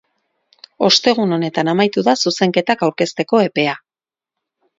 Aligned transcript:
Ostegun 0.87 1.35
honetan 1.37 1.69
amaitu 1.73 2.03
da 2.07 2.15
zuzenketak 2.25 2.83
aurkezteko 2.89 3.43
epea. 3.51 3.79